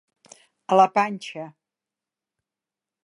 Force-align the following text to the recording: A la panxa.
A 0.75 0.79
la 0.79 0.87
panxa. 0.95 1.45